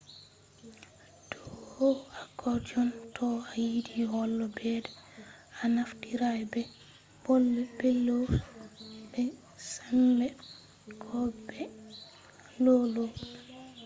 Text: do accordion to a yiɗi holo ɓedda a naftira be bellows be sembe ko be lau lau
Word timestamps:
do 1.31 1.89
accordion 2.23 2.87
to 3.15 3.25
a 3.51 3.53
yiɗi 3.67 3.99
holo 4.13 4.45
ɓedda 4.57 4.91
a 5.63 5.63
naftira 5.75 6.29
be 6.51 6.61
bellows 7.77 8.33
be 9.11 9.21
sembe 9.71 10.27
ko 11.03 11.17
be 11.47 11.59
lau 12.63 12.81
lau 12.93 13.09